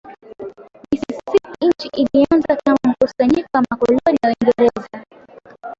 Mississippi 0.91 1.37
Nchi 1.61 1.89
ilianza 1.93 2.57
kama 2.65 2.79
mkusanyiko 2.83 3.49
wa 3.53 3.65
makoloni 3.71 4.17
ya 4.23 4.29
Uingereza 4.41 5.03